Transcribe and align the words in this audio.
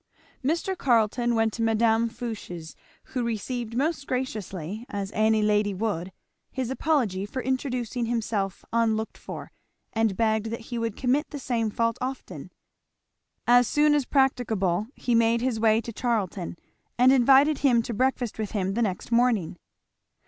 Mr. 0.43 0.75
Carleton 0.75 1.35
went 1.35 1.53
to 1.53 1.61
Mme. 1.61 2.09
Fouché's, 2.09 2.75
who 3.03 3.23
received 3.23 3.77
most 3.77 4.07
graciously, 4.07 4.83
as 4.89 5.11
any 5.13 5.43
lady 5.43 5.75
would, 5.75 6.11
his 6.51 6.71
apology 6.71 7.23
for 7.23 7.43
introducing 7.43 8.07
himself 8.07 8.65
unlooked 8.73 9.15
for, 9.15 9.51
and 9.93 10.17
begged 10.17 10.47
that 10.47 10.61
he 10.71 10.79
would 10.79 10.97
commit 10.97 11.29
the 11.29 11.37
same 11.37 11.69
fault 11.69 11.99
often. 12.01 12.51
As 13.45 13.67
soon 13.67 13.93
as 13.93 14.05
practicable 14.05 14.87
he 14.95 15.13
made 15.13 15.41
his 15.41 15.59
way 15.59 15.79
to 15.81 15.93
Charlton, 15.93 16.57
and 16.97 17.11
invited 17.11 17.59
him 17.59 17.83
to 17.83 17.93
breakfast 17.93 18.39
with 18.39 18.53
him 18.53 18.73
the 18.73 18.81
next 18.81 19.11
morning. 19.11 19.55